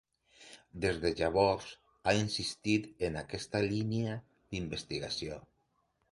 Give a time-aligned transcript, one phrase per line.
[0.83, 1.67] Des de llavors,
[2.11, 5.37] ha insistit en aquest línia d'investigació.